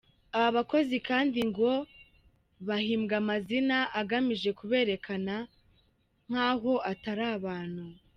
Abo 0.39 0.49
bakozi 0.57 0.97
kandi 1.09 1.39
ngo 1.49 1.71
bahimbwa 2.67 3.15
amazina 3.21 3.77
agamije 3.99 4.49
kuberekana 4.59 5.35
nk’aho 6.27 6.73
atari 6.91 7.25
abantu. 7.37 7.83